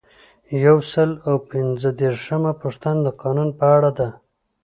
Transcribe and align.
یو 0.65 0.77
سل 0.91 1.09
او 1.27 1.35
پنځه 1.51 1.89
دیرشمه 1.99 2.51
پوښتنه 2.61 2.99
د 3.03 3.07
قانون 3.21 3.49
په 3.59 3.65
اړه 3.75 3.91
ده. 3.97 4.07